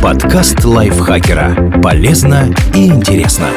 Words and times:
Подкаст 0.00 0.64
лайфхакера. 0.64 1.80
Полезно 1.82 2.54
и 2.74 2.86
интересно. 2.86 3.48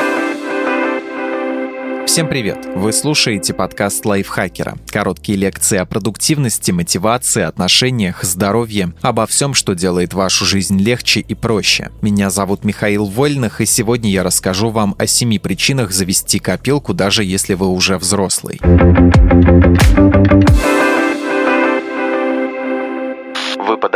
Всем 2.07 2.27
привет! 2.27 2.65
Вы 2.75 2.91
слушаете 2.93 3.53
подкаст 3.53 4.05
лайфхакера. 4.05 4.75
Короткие 4.87 5.37
лекции 5.37 5.77
о 5.77 5.85
продуктивности, 5.85 6.71
мотивации, 6.71 7.43
отношениях, 7.43 8.23
здоровье, 8.23 8.93
обо 9.01 9.27
всем, 9.27 9.53
что 9.53 9.75
делает 9.75 10.13
вашу 10.13 10.45
жизнь 10.45 10.79
легче 10.79 11.19
и 11.19 11.35
проще. 11.35 11.91
Меня 12.01 12.29
зовут 12.29 12.63
Михаил 12.63 13.05
Вольных, 13.05 13.61
и 13.61 13.65
сегодня 13.65 14.09
я 14.09 14.23
расскажу 14.23 14.69
вам 14.69 14.95
о 14.97 15.05
семи 15.05 15.37
причинах 15.37 15.91
завести 15.91 16.39
копилку, 16.39 16.93
даже 16.93 17.23
если 17.23 17.53
вы 17.53 17.67
уже 17.67 17.97
взрослый. 17.97 18.59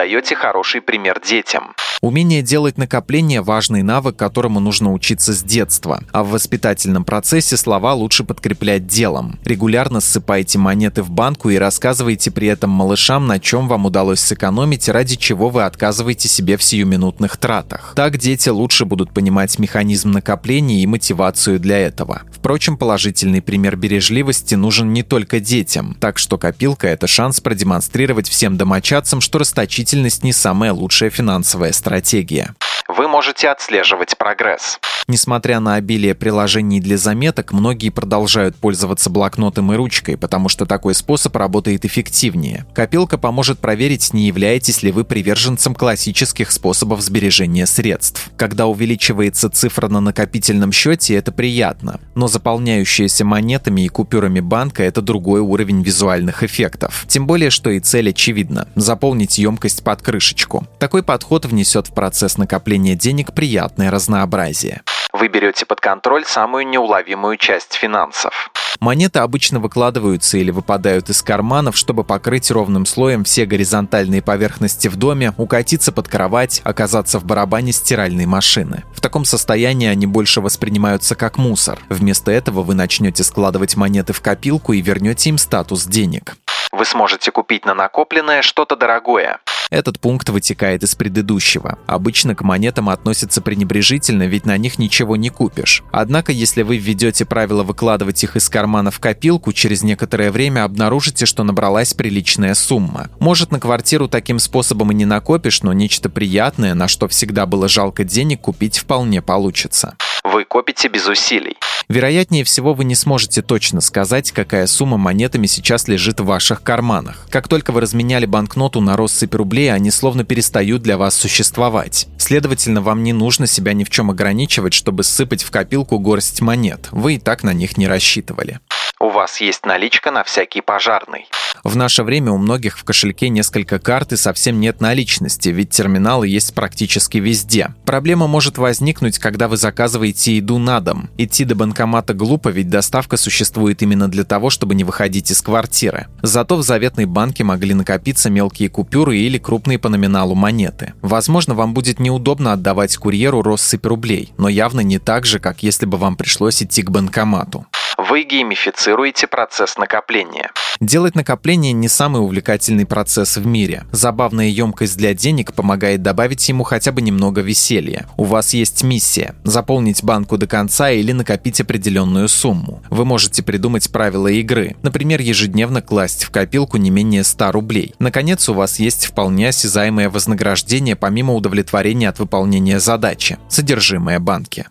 Вы 0.10 0.16
подаете 0.16 0.36
хороший 0.36 0.82
пример 0.82 1.22
детям. 1.24 1.76
Умение 2.02 2.42
делать 2.42 2.78
накопления– 2.78 3.42
важный 3.44 3.84
навык, 3.84 4.16
которому 4.16 4.60
нужно 4.60 4.92
учиться 4.94 5.34
с 5.34 5.44
детства. 5.44 6.02
А 6.14 6.24
в 6.24 6.30
воспитательном 6.30 7.04
процессе 7.04 7.58
слова 7.58 7.94
лучше 7.94 8.24
подкреплять 8.24 8.88
делом. 8.88 9.38
Регулярно 9.44 10.00
ссыпайте 10.00 10.58
монеты 10.58 11.04
в 11.04 11.12
банку 11.12 11.50
и 11.50 11.58
рассказывайте 11.58 12.32
при 12.32 12.48
этом 12.48 12.70
малышам, 12.72 13.28
на 13.28 13.40
чем 13.40 13.68
вам 13.68 13.86
удалось 13.86 14.22
сэкономить, 14.22 14.88
ради 14.88 15.16
чего 15.18 15.50
вы 15.50 15.64
отказываете 15.64 16.28
себе 16.30 16.58
в 16.58 16.64
сиюминутных 16.64 17.36
тратах. 17.38 17.94
Так 17.96 18.18
дети 18.18 18.48
лучше 18.48 18.86
будут 18.86 19.14
понимать 19.14 19.60
механизм 19.60 20.12
накопления 20.12 20.82
и 20.82 20.88
мотивацию 20.88 21.60
для 21.60 21.78
этого. 21.78 22.22
Впрочем, 22.32 22.78
положительный 22.78 23.42
пример 23.42 23.76
бережливости 23.76 24.56
нужен 24.56 24.94
не 24.94 25.04
только 25.04 25.42
детям, 25.42 25.98
так 26.00 26.18
что 26.18 26.38
копилка– 26.38 26.88
это 26.90 27.08
шанс 27.08 27.42
продемонстрировать 27.42 28.30
всем 28.30 28.56
домочадцам, 28.56 29.20
что 29.20 29.40
расточительность 29.40 29.99
не 30.24 30.34
самая 30.34 30.74
лучшая 30.74 31.10
финансовая 31.10 31.72
стратегия. 31.72 32.56
Вы 33.00 33.08
можете 33.08 33.48
отслеживать 33.48 34.18
прогресс. 34.18 34.78
Несмотря 35.08 35.60
на 35.60 35.76
обилие 35.76 36.14
приложений 36.14 36.82
для 36.82 36.98
заметок, 36.98 37.52
многие 37.52 37.90
продолжают 37.90 38.58
пользоваться 38.58 39.10
блокнотом 39.10 39.72
и 39.74 39.76
ручкой, 39.76 40.18
потому 40.18 40.50
что 40.50 40.66
такой 40.66 40.94
способ 40.94 41.36
работает 41.36 41.86
эффективнее. 41.86 42.66
Копилка 42.76 43.18
поможет 43.18 43.58
проверить, 43.58 44.14
не 44.14 44.28
являетесь 44.28 44.84
ли 44.84 44.92
вы 44.92 45.06
приверженцем 45.06 45.74
классических 45.74 46.52
способов 46.52 47.02
сбережения 47.02 47.66
средств. 47.66 48.30
Когда 48.36 48.68
увеличивается 48.68 49.50
цифра 49.50 49.88
на 49.88 50.02
накопительном 50.02 50.72
счете, 50.72 51.16
это 51.16 51.32
приятно, 51.32 52.02
но 52.14 52.28
заполняющаяся 52.28 53.24
монетами 53.26 53.82
и 53.82 53.88
купюрами 53.88 54.42
банка– 54.42 54.84
это 54.84 55.02
другой 55.02 55.40
уровень 55.40 55.82
визуальных 55.82 56.44
эффектов. 56.44 57.06
Тем 57.08 57.26
более, 57.26 57.50
что 57.50 57.72
и 57.72 57.80
цель 57.80 58.10
очевидна– 58.10 58.68
заполнить 58.76 59.40
емкость 59.40 59.84
под 59.84 60.02
крышечку. 60.04 60.68
Такой 60.78 61.02
подход 61.02 61.46
внесет 61.46 61.88
в 61.88 61.94
процесс 61.94 62.38
накопления 62.38 62.89
денег 62.96 63.34
приятное 63.34 63.92
разнообразие. 63.92 64.82
Вы 65.12 65.28
берете 65.28 65.66
под 65.66 65.82
контроль 65.82 66.24
самую 66.26 66.68
неуловимую 66.68 67.38
часть 67.38 67.74
финансов. 67.74 68.52
Монеты 68.80 69.20
обычно 69.20 69.60
выкладываются 69.60 70.38
или 70.38 70.52
выпадают 70.52 71.10
из 71.10 71.22
карманов, 71.22 71.76
чтобы 71.76 72.04
покрыть 72.04 72.52
ровным 72.52 72.86
слоем 72.86 73.24
все 73.24 73.46
горизонтальные 73.46 74.22
поверхности 74.22 74.88
в 74.88 74.96
доме, 74.96 75.34
укатиться 75.38 75.92
под 75.92 76.08
кровать, 76.08 76.62
оказаться 76.64 77.20
в 77.20 77.26
барабане 77.26 77.74
стиральной 77.74 78.26
машины. 78.26 78.84
В 78.94 79.02
таком 79.02 79.26
состоянии 79.26 79.88
они 79.88 80.06
больше 80.06 80.40
воспринимаются 80.42 81.16
как 81.16 81.38
мусор. 81.38 81.80
Вместо 81.90 82.32
этого 82.32 82.62
вы 82.62 82.76
начнете 82.76 83.24
складывать 83.24 83.76
монеты 83.76 84.14
в 84.14 84.22
копилку 84.22 84.74
и 84.74 84.82
вернете 84.82 85.30
им 85.30 85.38
статус 85.38 85.86
денег. 85.86 86.38
Вы 86.72 86.86
сможете 86.86 87.32
купить 87.32 87.66
на 87.66 87.74
накопленное 87.74 88.42
что-то 88.42 88.76
дорогое. 88.76 89.40
Этот 89.70 90.00
пункт 90.00 90.30
вытекает 90.30 90.84
из 90.84 90.96
предыдущего. 90.96 91.78
Обычно 91.86 92.36
к 92.36 92.42
монетам 92.42 92.90
относятся 92.90 93.42
пренебрежительно, 93.42 94.24
ведь 94.24 94.46
на 94.46 94.58
них 94.58 94.80
ничего 94.80 95.16
не 95.16 95.30
купишь. 95.30 95.84
Однако, 95.92 96.32
если 96.32 96.64
вы 96.64 96.78
введете 96.78 97.26
правило 97.26 97.64
выкладывать 97.64 98.24
их 98.24 98.36
из 98.36 98.50
кармана 98.50 98.90
в 98.90 99.00
копилку, 99.00 99.54
через 99.54 99.84
некоторое 99.84 100.32
время 100.32 100.64
обнаружите, 100.64 101.26
что 101.26 101.44
набралась 101.44 101.94
приличная 101.94 102.56
сумма. 102.56 103.10
Может, 103.20 103.52
на 103.52 103.60
квартиру 103.60 104.08
таким 104.08 104.40
способом 104.40 104.92
и 104.92 104.96
не 104.96 105.06
накопишь, 105.06 105.62
но 105.62 105.74
нечто 105.74 106.10
приятное, 106.10 106.74
на 106.74 106.88
что 106.88 107.08
всегда 107.08 107.46
было 107.46 107.68
жалко 107.68 108.04
денег, 108.04 108.42
купить 108.42 108.80
вполне 108.80 109.22
получится. 109.22 109.96
Вы 110.24 110.46
копите 110.60 110.90
без 110.90 111.08
усилий. 111.08 111.56
Вероятнее 111.88 112.44
всего, 112.44 112.74
вы 112.74 112.84
не 112.84 112.94
сможете 112.94 113.42
точно 113.42 113.80
сказать, 113.80 114.34
какая 114.34 114.68
сумма 114.68 114.98
монетами 114.98 115.48
сейчас 115.48 115.88
лежит 115.88 116.20
в 116.20 116.26
ваших 116.26 116.64
карманах. 116.64 117.28
Как 117.30 117.48
только 117.48 117.72
вы 117.72 117.80
разменяли 117.80 118.26
банкноту 118.26 118.82
на 118.82 118.98
россыпь 118.98 119.34
рублей, 119.36 119.72
они 119.72 119.90
словно 119.90 120.26
перестают 120.26 120.82
для 120.82 120.98
вас 120.98 121.16
существовать. 121.16 122.08
Следовательно, 122.18 122.82
вам 122.82 123.04
не 123.04 123.14
нужно 123.14 123.48
себя 123.48 123.72
ни 123.72 123.86
в 123.86 123.90
чем 123.90 124.12
ограничивать, 124.12 124.74
чтобы 124.74 125.04
сыпать 125.04 125.44
в 125.44 125.50
копилку 125.50 125.98
горсть 125.98 126.42
монет. 126.42 126.90
Вы 126.92 127.16
и 127.16 127.20
так 127.20 127.44
на 127.44 127.54
них 127.54 127.78
не 127.78 127.88
рассчитывали. 127.88 128.60
У 129.02 129.08
вас 129.08 129.40
есть 129.40 129.66
наличка 129.66 130.12
на 130.12 130.26
всякий 130.26 130.60
пожарный. 130.60 131.30
В 131.64 131.78
наше 131.78 132.04
время 132.04 132.32
у 132.32 132.38
многих 132.38 132.78
в 132.78 132.84
кошельке 132.84 133.30
несколько 133.30 133.80
карт 133.80 134.12
и 134.12 134.18
совсем 134.18 134.60
нет 134.60 134.82
наличности, 134.82 135.50
ведь 135.50 135.70
терминалы 135.70 136.28
есть 136.28 136.54
практически 136.54 137.18
везде. 137.18 137.74
Проблема 137.86 138.28
может 138.28 138.58
возникнуть, 138.58 139.18
когда 139.18 139.48
вы 139.48 139.56
заказываете 139.56 140.38
еду 140.50 140.58
на 140.58 140.80
дом. 140.80 141.10
Идти 141.18 141.46
до 141.46 141.56
банкомата 141.56 142.14
глупо, 142.14 142.50
ведь 142.50 142.70
доставка 142.70 143.18
существует 143.18 143.82
именно 143.82 144.08
для 144.08 144.24
того, 144.24 144.50
чтобы 144.50 144.76
не 144.76 144.84
выходить 144.84 145.32
из 145.32 145.42
квартиры. 145.42 146.08
Зато 146.24 146.58
в 146.58 146.64
заветной 146.64 147.06
банке 147.06 147.44
могли 147.44 147.74
накопиться 147.74 148.30
мелкие 148.30 148.70
купюры 148.70 149.18
или 149.18 149.38
крупные 149.38 149.78
по 149.78 149.90
номиналу 149.90 150.36
монеты. 150.36 150.94
Возможно, 151.02 151.54
вам 151.54 151.74
будет 151.74 152.00
неудобно 152.00 152.54
отдавать 152.54 152.98
курьеру 152.98 153.42
россыпь 153.42 153.86
рублей, 153.86 154.34
но 154.38 154.50
явно 154.50 154.82
не 154.82 155.00
так 155.00 155.26
же, 155.26 155.40
как 155.40 155.64
если 155.64 155.86
бы 155.86 155.98
вам 155.98 156.16
пришлось 156.16 156.64
идти 156.64 156.82
к 156.82 156.90
банкомату. 156.90 157.66
Вы 158.08 158.24
геймифицируете 158.24 159.28
процесс 159.28 159.78
накопления. 159.78 160.52
Делать 160.80 161.16
накопление 161.16 161.74
не 161.74 161.90
самый 161.90 162.22
увлекательный 162.22 162.86
процесс 162.86 163.36
в 163.36 163.46
мире. 163.46 163.84
Забавная 163.92 164.48
емкость 164.48 164.96
для 164.96 165.14
денег 165.14 165.54
помогает 165.54 166.02
добавить 166.02 166.48
ему 166.48 166.64
хотя 166.64 166.94
бы 166.94 167.02
немного 167.02 167.42
веселья. 167.42 168.08
У 168.16 168.24
вас 168.24 168.54
есть 168.54 168.84
миссия– 168.84 169.36
заполнить 169.44 170.02
банку 170.02 170.38
до 170.38 170.48
конца 170.48 170.90
или 170.92 171.12
накопить 171.12 171.60
определенную 171.60 172.30
сумму. 172.30 172.82
Вы 172.90 173.04
можете 173.04 173.44
придумать 173.44 173.92
правила 173.92 174.30
игры, 174.30 174.78
например, 174.82 175.20
ежедневно 175.20 175.82
класть 175.82 176.24
в 176.24 176.30
копилку 176.30 176.78
не 176.78 176.92
менее 176.92 177.26
100 177.26 177.52
рублей. 177.52 177.96
Наконец, 178.00 178.48
у 178.48 178.54
вас 178.54 178.80
есть 178.80 179.08
вполне 179.08 179.50
осязаемое 179.50 180.10
вознаграждение 180.10 180.96
помимо 180.96 181.34
удовлетворения 181.34 182.08
от 182.08 182.20
выполнения 182.20 182.80
задачи– 182.80 183.38
содержимое 183.50 184.20
банки. 184.20 184.68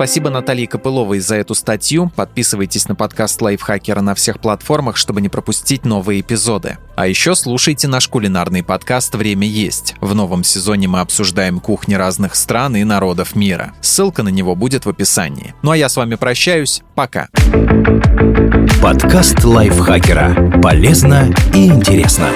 Спасибо 0.00 0.30
Наталье 0.30 0.66
Копыловой 0.66 1.18
за 1.18 1.36
эту 1.36 1.54
статью. 1.54 2.10
Подписывайтесь 2.16 2.88
на 2.88 2.94
подкаст 2.94 3.42
Лайфхакера 3.42 4.00
на 4.00 4.14
всех 4.14 4.40
платформах, 4.40 4.96
чтобы 4.96 5.20
не 5.20 5.28
пропустить 5.28 5.84
новые 5.84 6.22
эпизоды. 6.22 6.78
А 6.96 7.06
еще 7.06 7.34
слушайте 7.34 7.86
наш 7.86 8.08
кулинарный 8.08 8.62
подкаст 8.62 9.14
«Время 9.14 9.46
есть». 9.46 9.96
В 10.00 10.14
новом 10.14 10.42
сезоне 10.42 10.88
мы 10.88 11.00
обсуждаем 11.00 11.60
кухни 11.60 11.96
разных 11.96 12.34
стран 12.34 12.76
и 12.76 12.84
народов 12.84 13.36
мира. 13.36 13.74
Ссылка 13.82 14.22
на 14.22 14.30
него 14.30 14.54
будет 14.54 14.86
в 14.86 14.88
описании. 14.88 15.54
Ну 15.60 15.72
а 15.72 15.76
я 15.76 15.90
с 15.90 15.96
вами 15.98 16.14
прощаюсь. 16.14 16.80
Пока. 16.94 17.28
Подкаст 18.80 19.44
Лайфхакера. 19.44 20.62
Полезно 20.62 21.28
и 21.52 21.66
интересно. 21.66 22.30